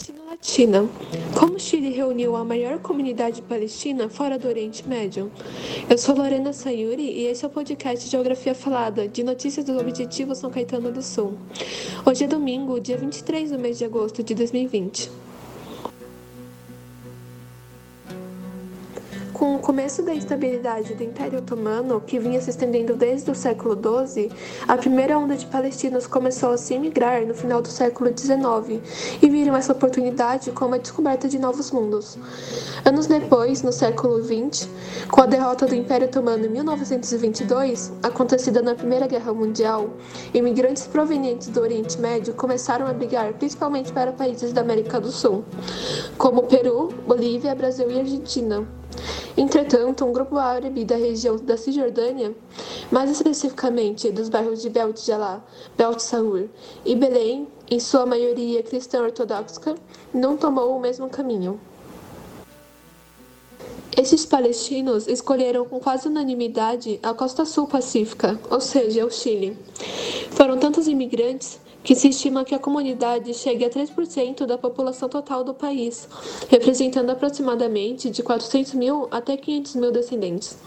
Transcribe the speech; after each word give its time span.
Palestina 0.00 0.22
Latina. 0.30 0.88
Como 1.38 1.56
o 1.56 1.60
Chile 1.60 1.90
reuniu 1.90 2.34
a 2.34 2.42
maior 2.42 2.78
comunidade 2.78 3.42
palestina 3.42 4.08
fora 4.08 4.38
do 4.38 4.48
Oriente 4.48 4.88
Médio? 4.88 5.30
Eu 5.90 5.98
sou 5.98 6.16
Lorena 6.16 6.54
Sayuri 6.54 7.02
e 7.02 7.26
esse 7.26 7.44
é 7.44 7.48
o 7.48 7.50
podcast 7.50 8.08
Geografia 8.08 8.54
Falada, 8.54 9.06
de 9.06 9.22
notícias 9.22 9.66
do 9.66 9.78
Objetivo 9.78 10.34
São 10.34 10.50
Caetano 10.50 10.90
do 10.90 11.02
Sul. 11.02 11.34
Hoje 12.06 12.24
é 12.24 12.26
domingo, 12.26 12.80
dia 12.80 12.96
23 12.96 13.50
do 13.50 13.58
mês 13.58 13.76
de 13.76 13.84
agosto 13.84 14.22
de 14.22 14.34
2020. 14.34 15.10
Com 19.32 19.56
o 19.56 19.58
começo 19.58 20.02
da 20.02 20.14
instabilidade 20.14 20.94
do 20.94 21.02
Império 21.02 21.38
Otomano, 21.38 22.00
que 22.00 22.18
vinha 22.18 22.40
se 22.40 22.50
estendendo 22.50 22.94
desde 22.94 23.30
o 23.30 23.34
século 23.34 23.74
XII, 23.74 24.30
a 24.68 24.76
primeira 24.76 25.18
onda 25.18 25.34
de 25.34 25.46
palestinos 25.46 26.06
começou 26.06 26.50
a 26.50 26.58
se 26.58 26.74
emigrar 26.74 27.24
no 27.24 27.34
final 27.34 27.62
do 27.62 27.68
século 27.68 28.10
XIX 28.10 28.82
e 29.22 29.28
viram 29.30 29.56
essa 29.56 29.72
oportunidade 29.72 30.50
como 30.50 30.74
a 30.74 30.78
descoberta 30.78 31.26
de 31.26 31.38
novos 31.38 31.70
mundos. 31.70 32.18
Anos 32.84 33.06
depois, 33.06 33.62
no 33.62 33.72
século 33.72 34.22
XX, 34.22 34.68
com 35.10 35.22
a 35.22 35.26
derrota 35.26 35.66
do 35.66 35.74
Império 35.74 36.06
Otomano 36.06 36.44
em 36.44 36.50
1922, 36.50 37.92
acontecida 38.02 38.60
na 38.60 38.74
Primeira 38.74 39.06
Guerra 39.06 39.32
Mundial, 39.32 39.90
imigrantes 40.34 40.86
provenientes 40.86 41.48
do 41.48 41.60
Oriente 41.60 41.98
Médio 41.98 42.34
começaram 42.34 42.86
a 42.86 42.92
brigar 42.92 43.32
principalmente 43.34 43.92
para 43.92 44.12
países 44.12 44.52
da 44.52 44.60
América 44.60 45.00
do 45.00 45.10
Sul, 45.10 45.44
como 46.18 46.42
Peru, 46.42 46.88
Bolívia, 47.06 47.54
Brasil 47.54 47.90
e 47.90 47.98
Argentina. 47.98 48.66
Entretanto, 49.36 50.04
um 50.04 50.12
grupo 50.12 50.36
árabe 50.36 50.84
da 50.84 50.96
região 50.96 51.36
da 51.36 51.56
Cisjordânia, 51.56 52.34
mais 52.90 53.10
especificamente 53.10 54.10
dos 54.10 54.28
bairros 54.28 54.60
de 54.60 54.68
Belt 54.68 54.98
Jalá, 54.98 55.42
Belt 55.76 56.00
Saur 56.00 56.48
e 56.84 56.94
Belém, 56.94 57.48
em 57.70 57.78
sua 57.78 58.04
maioria 58.04 58.62
cristã 58.62 59.02
ortodoxa, 59.02 59.76
não 60.12 60.36
tomou 60.36 60.76
o 60.76 60.80
mesmo 60.80 61.08
caminho. 61.08 61.60
Esses 63.96 64.24
palestinos 64.24 65.06
escolheram 65.06 65.64
com 65.64 65.78
quase 65.78 66.08
unanimidade 66.08 66.98
a 67.02 67.12
costa 67.12 67.44
sul 67.44 67.66
pacífica, 67.66 68.38
ou 68.50 68.60
seja, 68.60 69.04
o 69.04 69.10
Chile. 69.10 69.58
Foram 70.30 70.58
tantos 70.58 70.88
imigrantes 70.88 71.60
que 71.82 71.94
se 71.94 72.08
estima 72.08 72.44
que 72.44 72.54
a 72.54 72.58
comunidade 72.58 73.32
chegue 73.34 73.64
a 73.64 73.70
3% 73.70 74.46
da 74.46 74.58
população 74.58 75.08
total 75.08 75.42
do 75.42 75.54
país, 75.54 76.08
representando 76.48 77.10
aproximadamente 77.10 78.10
de 78.10 78.22
400 78.22 78.74
mil 78.74 79.08
até 79.10 79.36
500 79.36 79.74
mil 79.76 79.90
descendentes. 79.90 80.58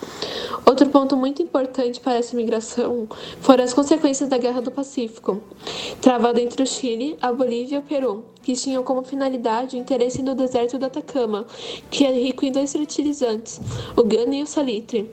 Outro 0.65 0.89
ponto 0.89 1.15
muito 1.15 1.41
importante 1.41 1.99
para 1.99 2.15
essa 2.15 2.33
imigração 2.33 3.07
foram 3.41 3.63
as 3.63 3.73
consequências 3.73 4.29
da 4.29 4.37
Guerra 4.37 4.61
do 4.61 4.71
Pacífico, 4.71 5.41
travada 6.01 6.41
entre 6.41 6.63
o 6.63 6.67
Chile, 6.67 7.17
a 7.21 7.31
Bolívia 7.31 7.75
e 7.75 7.79
o 7.79 7.83
Peru, 7.83 8.25
que 8.41 8.53
tinham 8.53 8.83
como 8.83 9.03
finalidade 9.03 9.75
o 9.75 9.79
interesse 9.79 10.21
no 10.21 10.35
deserto 10.35 10.77
do 10.77 10.85
Atacama, 10.85 11.45
que 11.89 12.05
é 12.05 12.11
rico 12.11 12.45
em 12.45 12.51
dois 12.51 12.71
fertilizantes, 12.71 13.59
o 13.95 14.03
gano 14.03 14.33
e 14.33 14.43
o 14.43 14.47
salitre. 14.47 15.09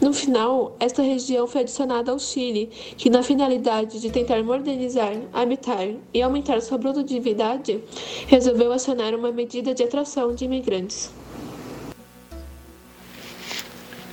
No 0.00 0.12
final, 0.12 0.76
esta 0.78 1.02
região 1.02 1.46
foi 1.46 1.62
adicionada 1.62 2.12
ao 2.12 2.18
Chile, 2.18 2.68
que, 2.96 3.08
na 3.08 3.22
finalidade 3.22 4.00
de 4.00 4.10
tentar 4.10 4.42
modernizar, 4.42 5.14
habitar 5.32 5.88
e 6.12 6.22
aumentar 6.22 6.60
sua 6.60 6.78
produtividade, 6.78 7.80
resolveu 8.26 8.72
acionar 8.72 9.14
uma 9.14 9.32
medida 9.32 9.74
de 9.74 9.82
atração 9.82 10.34
de 10.34 10.44
imigrantes. 10.44 11.10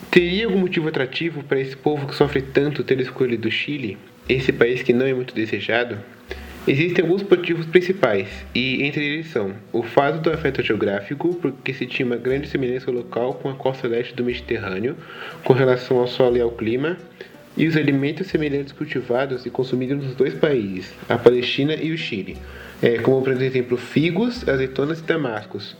Teria 0.09 0.45
algum 0.45 0.59
motivo 0.59 0.87
atrativo 0.87 1.43
para 1.43 1.59
esse 1.59 1.75
povo 1.75 2.07
que 2.07 2.15
sofre 2.15 2.41
tanto 2.41 2.83
ter 2.83 2.99
escolhido 2.99 3.47
o 3.47 3.51
Chile, 3.51 3.97
esse 4.29 4.53
país 4.53 4.81
que 4.81 4.93
não 4.93 5.05
é 5.05 5.13
muito 5.13 5.33
desejado? 5.33 5.99
Existem 6.65 7.03
alguns 7.03 7.23
motivos 7.23 7.65
principais, 7.65 8.29
e 8.55 8.83
entre 8.83 9.03
eles 9.03 9.27
são 9.27 9.53
o 9.73 9.83
fato 9.83 10.19
do 10.21 10.31
afeto 10.31 10.63
geográfico, 10.63 11.35
porque 11.35 11.73
se 11.73 11.85
tinha 11.85 12.05
uma 12.05 12.15
grande 12.15 12.47
semelhança 12.47 12.89
local 12.89 13.33
com 13.33 13.49
a 13.49 13.53
costa 13.53 13.85
leste 13.85 14.15
do 14.15 14.23
Mediterrâneo, 14.23 14.95
com 15.43 15.51
relação 15.51 15.97
ao 15.97 16.07
solo 16.07 16.37
e 16.37 16.41
ao 16.41 16.51
clima, 16.51 16.97
e 17.57 17.67
os 17.67 17.75
alimentos 17.75 18.27
semelhantes 18.27 18.71
cultivados 18.71 19.45
e 19.45 19.49
consumidos 19.49 20.01
nos 20.01 20.15
dois 20.15 20.33
países, 20.35 20.93
a 21.09 21.17
Palestina 21.17 21.75
e 21.75 21.91
o 21.91 21.97
Chile, 21.97 22.37
é, 22.81 22.97
como 22.97 23.21
por 23.21 23.33
exemplo 23.33 23.75
figos, 23.75 24.47
azeitonas 24.47 24.99
e 24.99 25.03
damascos. 25.03 25.75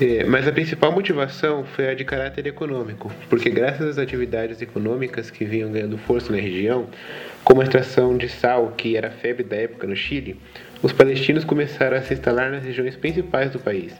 É, 0.00 0.24
mas 0.24 0.48
a 0.48 0.52
principal 0.52 0.90
motivação 0.90 1.64
foi 1.64 1.88
a 1.88 1.94
de 1.94 2.04
caráter 2.04 2.48
econômico, 2.48 3.12
porque 3.30 3.48
graças 3.48 3.90
às 3.90 3.98
atividades 3.98 4.60
econômicas 4.60 5.30
que 5.30 5.44
vinham 5.44 5.70
ganhando 5.70 5.96
força 5.96 6.32
na 6.32 6.38
região, 6.40 6.88
como 7.44 7.60
a 7.60 7.64
extração 7.64 8.16
de 8.16 8.28
sal, 8.28 8.72
que 8.76 8.96
era 8.96 9.08
febre 9.08 9.44
da 9.44 9.54
época 9.54 9.86
no 9.86 9.94
Chile, 9.94 10.36
os 10.82 10.92
palestinos 10.92 11.44
começaram 11.44 11.96
a 11.96 12.02
se 12.02 12.12
instalar 12.12 12.50
nas 12.50 12.64
regiões 12.64 12.96
principais 12.96 13.52
do 13.52 13.60
país, 13.60 13.92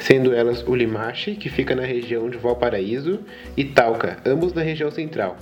sendo 0.00 0.32
elas 0.34 0.66
o 0.66 0.74
Limache, 0.74 1.36
que 1.36 1.50
fica 1.50 1.74
na 1.74 1.84
região 1.84 2.30
de 2.30 2.38
Valparaíso, 2.38 3.20
e 3.54 3.64
Talca, 3.64 4.16
ambos 4.24 4.54
na 4.54 4.62
região 4.62 4.90
central, 4.90 5.36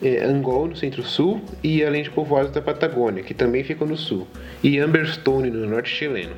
é, 0.00 0.22
Angol, 0.22 0.68
no 0.68 0.76
centro-sul, 0.76 1.42
e 1.64 1.82
além 1.82 2.04
de 2.04 2.10
povoados 2.10 2.52
da 2.52 2.62
Patagônia, 2.62 3.24
que 3.24 3.34
também 3.34 3.64
ficam 3.64 3.88
no 3.88 3.96
sul, 3.96 4.28
e 4.62 4.78
Amberstone, 4.78 5.50
no 5.50 5.66
norte 5.66 5.90
chileno. 5.90 6.36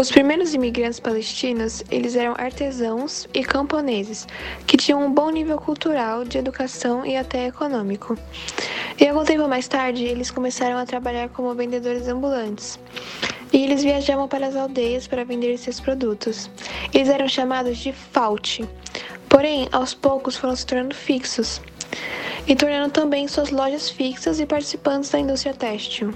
Os 0.00 0.10
primeiros 0.10 0.54
imigrantes 0.54 0.98
palestinos, 0.98 1.84
eles 1.90 2.16
eram 2.16 2.34
artesãos 2.38 3.28
e 3.34 3.44
camponeses, 3.44 4.26
que 4.66 4.78
tinham 4.78 5.04
um 5.04 5.12
bom 5.12 5.28
nível 5.28 5.58
cultural, 5.58 6.24
de 6.24 6.38
educação 6.38 7.04
e 7.04 7.18
até 7.18 7.48
econômico. 7.48 8.16
E 8.98 9.06
algum 9.06 9.24
tempo 9.24 9.46
mais 9.46 9.68
tarde, 9.68 10.02
eles 10.04 10.30
começaram 10.30 10.78
a 10.78 10.86
trabalhar 10.86 11.28
como 11.28 11.54
vendedores 11.54 12.08
ambulantes. 12.08 12.80
E 13.52 13.62
eles 13.62 13.82
viajavam 13.82 14.26
para 14.26 14.46
as 14.46 14.56
aldeias 14.56 15.06
para 15.06 15.22
vender 15.22 15.58
seus 15.58 15.78
produtos. 15.78 16.50
Eles 16.94 17.10
eram 17.10 17.28
chamados 17.28 17.76
de 17.76 17.92
faute. 17.92 18.66
Porém, 19.28 19.68
aos 19.70 19.92
poucos 19.92 20.34
foram 20.34 20.56
se 20.56 20.64
tornando 20.64 20.94
fixos 20.94 21.60
e 22.48 22.56
tornando 22.56 22.90
também 22.90 23.28
suas 23.28 23.50
lojas 23.50 23.90
fixas 23.90 24.40
e 24.40 24.46
participantes 24.46 25.10
da 25.10 25.18
indústria 25.18 25.52
têxtil. 25.52 26.14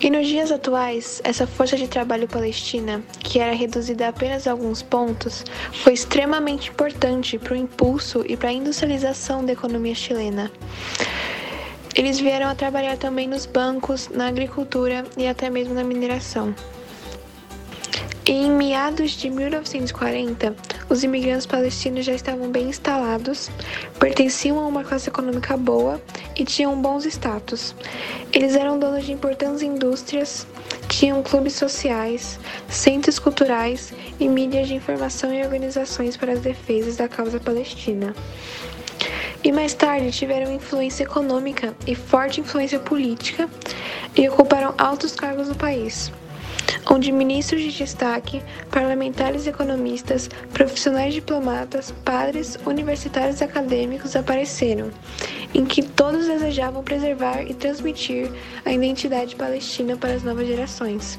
E 0.00 0.10
nos 0.10 0.26
dias 0.26 0.50
atuais, 0.50 1.20
essa 1.24 1.46
força 1.46 1.76
de 1.76 1.88
trabalho 1.88 2.28
palestina, 2.28 3.02
que 3.20 3.38
era 3.38 3.54
reduzida 3.54 4.06
a 4.06 4.08
apenas 4.08 4.46
alguns 4.46 4.82
pontos, 4.82 5.44
foi 5.82 5.92
extremamente 5.92 6.70
importante 6.70 7.38
para 7.38 7.54
o 7.54 7.56
impulso 7.56 8.24
e 8.28 8.36
para 8.36 8.50
a 8.50 8.52
industrialização 8.52 9.44
da 9.44 9.52
economia 9.52 9.94
chilena. 9.94 10.50
Eles 11.94 12.18
vieram 12.18 12.48
a 12.48 12.54
trabalhar 12.54 12.96
também 12.96 13.28
nos 13.28 13.46
bancos, 13.46 14.08
na 14.08 14.26
agricultura 14.26 15.04
e 15.16 15.28
até 15.28 15.48
mesmo 15.48 15.74
na 15.74 15.84
mineração. 15.84 16.54
Em 18.26 18.50
meados 18.50 19.12
de 19.12 19.30
1940, 19.30 20.56
os 20.94 21.02
imigrantes 21.02 21.44
palestinos 21.44 22.06
já 22.06 22.14
estavam 22.14 22.52
bem 22.52 22.68
instalados, 22.68 23.50
pertenciam 23.98 24.60
a 24.60 24.66
uma 24.68 24.84
classe 24.84 25.08
econômica 25.08 25.56
boa 25.56 26.00
e 26.36 26.44
tinham 26.44 26.80
bons 26.80 27.04
status. 27.04 27.74
Eles 28.32 28.54
eram 28.54 28.78
donos 28.78 29.04
de 29.04 29.10
importantes 29.10 29.60
indústrias, 29.60 30.46
tinham 30.88 31.20
clubes 31.20 31.54
sociais, 31.54 32.38
centros 32.68 33.18
culturais 33.18 33.92
e 34.20 34.28
mídias 34.28 34.68
de 34.68 34.74
informação 34.74 35.34
e 35.34 35.42
organizações 35.42 36.16
para 36.16 36.32
as 36.32 36.40
defesas 36.40 36.96
da 36.96 37.08
causa 37.08 37.40
palestina. 37.40 38.14
E 39.42 39.50
mais 39.50 39.74
tarde 39.74 40.12
tiveram 40.12 40.52
influência 40.52 41.02
econômica 41.02 41.74
e 41.88 41.96
forte 41.96 42.40
influência 42.40 42.78
política 42.78 43.50
e 44.14 44.28
ocuparam 44.28 44.72
altos 44.78 45.12
cargos 45.16 45.48
no 45.48 45.56
país 45.56 46.12
onde 46.94 47.10
ministros 47.10 47.60
de 47.60 47.72
destaque, 47.72 48.40
parlamentares 48.70 49.48
economistas, 49.48 50.30
profissionais 50.52 51.12
diplomatas, 51.12 51.90
padres, 52.04 52.56
universitários 52.64 53.40
e 53.40 53.44
acadêmicos 53.44 54.14
apareceram, 54.14 54.90
em 55.52 55.64
que 55.64 55.82
todos 55.82 56.28
desejavam 56.28 56.84
preservar 56.84 57.42
e 57.42 57.52
transmitir 57.52 58.30
a 58.64 58.72
identidade 58.72 59.34
palestina 59.34 59.96
para 59.96 60.14
as 60.14 60.22
novas 60.22 60.46
gerações, 60.46 61.18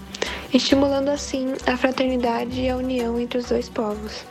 estimulando 0.53 1.09
assim 1.09 1.53
a 1.67 1.75
fraternidade 1.75 2.61
e 2.61 2.69
a 2.69 2.77
união 2.77 3.19
entre 3.19 3.39
os 3.39 3.45
dois 3.45 3.67
povos. 3.67 4.23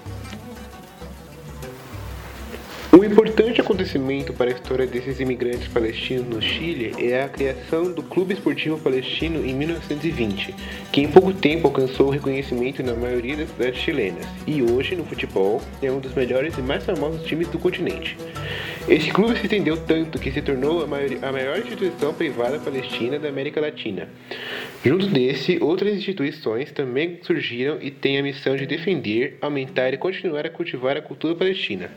Um 3.05 3.07
importante 3.07 3.61
acontecimento 3.61 4.33
para 4.33 4.51
a 4.51 4.55
história 4.55 4.87
desses 4.87 5.21
imigrantes 5.21 5.69
palestinos 5.69 6.27
no 6.27 6.41
Chile 6.41 6.95
é 6.99 7.21
a 7.21 7.29
criação 7.29 7.93
do 7.93 8.03
Clube 8.03 8.33
Esportivo 8.33 8.79
Palestino 8.79 9.45
em 9.45 9.53
1920, 9.53 10.55
que 10.91 11.03
em 11.03 11.09
pouco 11.09 11.31
tempo 11.35 11.67
alcançou 11.67 12.07
o 12.07 12.11
reconhecimento 12.11 12.83
na 12.83 12.95
maioria 12.95 13.37
das 13.37 13.51
cidades 13.51 13.79
chilenas 13.83 14.25
e 14.47 14.63
hoje, 14.63 14.97
no 14.97 15.05
futebol, 15.05 15.61
é 15.83 15.93
um 15.93 16.01
dos 16.01 16.15
melhores 16.15 16.57
e 16.57 16.63
mais 16.63 16.83
famosos 16.83 17.23
times 17.27 17.47
do 17.49 17.59
continente. 17.59 18.17
Este 18.89 19.13
clube 19.13 19.37
se 19.37 19.45
estendeu 19.45 19.77
tanto 19.77 20.19
que 20.19 20.33
se 20.33 20.41
tornou 20.41 20.83
a 20.83 20.87
maior, 20.87 21.11
a 21.21 21.31
maior 21.31 21.59
instituição 21.59 22.15
privada 22.15 22.59
palestina 22.59 23.19
da 23.19 23.29
América 23.29 23.61
Latina. 23.61 24.09
Junto 24.83 25.09
desse, 25.09 25.59
outras 25.63 25.95
instituições 25.95 26.73
também 26.73 27.19
surgiram 27.21 27.77
e 27.83 27.91
têm 27.91 28.17
a 28.17 28.23
missão 28.23 28.57
de 28.57 28.65
defender, 28.65 29.37
aumentar 29.43 29.93
e 29.93 29.99
continuar 29.99 30.47
a 30.47 30.51
cultivar 30.51 30.97
a 30.97 31.03
cultura 31.03 31.35
palestina. 31.35 31.91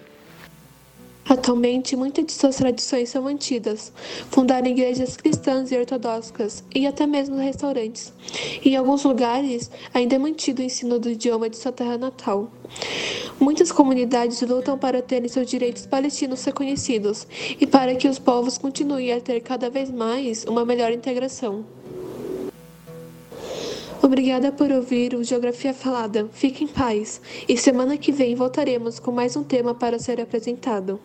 Atualmente, 1.48 1.96
muitas 1.96 2.26
de 2.26 2.34
suas 2.34 2.58
tradições 2.58 3.08
são 3.08 3.24
mantidas. 3.24 3.94
Fundaram 4.30 4.68
igrejas 4.68 5.16
cristãs 5.16 5.72
e 5.72 5.78
ortodoxas 5.78 6.62
e 6.76 6.86
até 6.86 7.08
mesmo 7.08 7.38
restaurantes. 7.38 8.12
Em 8.66 8.76
alguns 8.76 9.06
lugares, 9.06 9.72
ainda 9.94 10.16
é 10.16 10.18
mantido 10.18 10.62
o 10.62 10.66
ensino 10.66 11.00
do 11.00 11.10
idioma 11.10 11.50
de 11.50 11.56
sua 11.56 11.72
terra 11.72 11.98
natal. 11.98 12.52
Muitas 13.40 13.72
comunidades 13.72 14.42
lutam 14.42 14.78
para 14.78 15.02
terem 15.02 15.30
seus 15.30 15.50
direitos 15.50 15.86
palestinos 15.86 16.44
reconhecidos 16.44 17.26
e 17.58 17.66
para 17.66 17.96
que 17.96 18.10
os 18.10 18.20
povos 18.20 18.58
continuem 18.58 19.14
a 19.14 19.22
ter 19.22 19.40
cada 19.40 19.70
vez 19.70 19.90
mais 19.90 20.44
uma 20.44 20.66
melhor 20.66 20.92
integração. 20.92 21.64
Obrigada 24.04 24.52
por 24.52 24.70
ouvir 24.70 25.16
o 25.16 25.24
Geografia 25.24 25.74
Falada. 25.74 26.28
Fique 26.34 26.66
em 26.66 26.68
paz 26.68 27.22
e 27.48 27.56
semana 27.56 27.98
que 27.98 28.12
vem 28.12 28.36
voltaremos 28.36 29.00
com 29.00 29.14
mais 29.14 29.38
um 29.38 29.44
tema 29.46 29.74
para 29.74 29.98
ser 29.98 30.20
apresentado. 30.20 31.00